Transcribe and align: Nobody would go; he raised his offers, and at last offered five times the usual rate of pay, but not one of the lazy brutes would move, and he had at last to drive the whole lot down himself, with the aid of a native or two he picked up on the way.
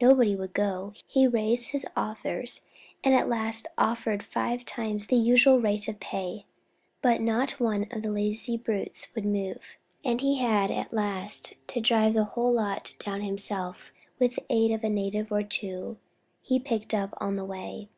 Nobody 0.00 0.36
would 0.36 0.52
go; 0.54 0.92
he 1.04 1.26
raised 1.26 1.70
his 1.70 1.84
offers, 1.96 2.64
and 3.02 3.12
at 3.12 3.28
last 3.28 3.66
offered 3.76 4.22
five 4.22 4.64
times 4.64 5.08
the 5.08 5.16
usual 5.16 5.58
rate 5.60 5.88
of 5.88 5.98
pay, 5.98 6.46
but 7.02 7.20
not 7.20 7.58
one 7.58 7.88
of 7.90 8.02
the 8.02 8.12
lazy 8.12 8.56
brutes 8.56 9.12
would 9.16 9.24
move, 9.26 9.76
and 10.04 10.20
he 10.20 10.38
had 10.38 10.70
at 10.70 10.92
last 10.92 11.54
to 11.66 11.80
drive 11.80 12.14
the 12.14 12.22
whole 12.22 12.52
lot 12.52 12.94
down 13.04 13.22
himself, 13.22 13.90
with 14.20 14.36
the 14.36 14.44
aid 14.48 14.70
of 14.70 14.84
a 14.84 14.88
native 14.88 15.32
or 15.32 15.42
two 15.42 15.98
he 16.40 16.60
picked 16.60 16.94
up 16.94 17.12
on 17.16 17.34
the 17.34 17.44
way. 17.44 17.88